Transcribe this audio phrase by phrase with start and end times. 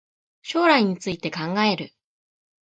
[0.41, 1.93] 将来について考える